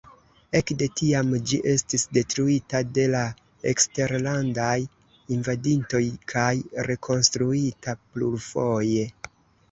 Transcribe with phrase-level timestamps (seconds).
[0.59, 3.19] Ekde tiam ĝi estis detruita de la
[3.71, 4.77] eksterlandaj
[5.35, 6.01] invadintoj
[6.33, 6.49] kaj
[6.89, 9.05] rekonstruita plurfoje.